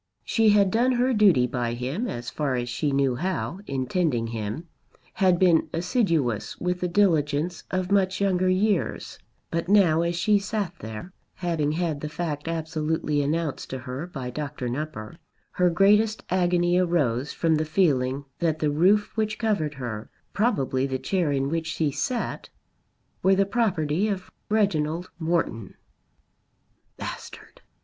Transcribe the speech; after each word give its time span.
She 0.23 0.49
had 0.49 0.71
done 0.71 0.93
her 0.93 1.13
duty 1.13 1.45
by 1.45 1.75
him 1.75 2.07
as 2.07 2.31
far 2.31 2.55
as 2.55 2.67
she 2.67 2.91
knew 2.91 3.17
how 3.17 3.59
in 3.67 3.85
tending 3.85 4.25
him, 4.25 4.67
had 5.13 5.37
been 5.37 5.69
assiduous 5.73 6.57
with 6.59 6.79
the 6.79 6.87
diligence 6.87 7.65
of 7.69 7.91
much 7.91 8.19
younger 8.19 8.49
years; 8.49 9.19
but 9.51 9.69
now 9.69 10.01
as 10.01 10.15
she 10.15 10.39
sat 10.39 10.73
there, 10.79 11.13
having 11.35 11.73
had 11.73 12.01
the 12.01 12.09
fact 12.09 12.47
absolutely 12.47 13.21
announced 13.21 13.69
to 13.69 13.77
her 13.77 14.07
by 14.07 14.31
Dr. 14.31 14.67
Nupper, 14.69 15.19
her 15.51 15.69
greatest 15.69 16.23
agony 16.31 16.79
arose 16.79 17.31
from 17.31 17.57
the 17.57 17.63
feeling 17.63 18.25
that 18.39 18.57
the 18.57 18.71
roof 18.71 19.15
which 19.15 19.37
covered 19.37 19.75
her, 19.75 20.09
probably 20.33 20.87
the 20.87 20.97
chair 20.97 21.31
in 21.31 21.47
which 21.47 21.67
she 21.67 21.91
sat, 21.91 22.49
were 23.21 23.35
the 23.35 23.45
property 23.45 24.07
of 24.07 24.31
Reginald 24.49 25.11
Morton 25.19 25.75
"Bastard!" 26.97 27.61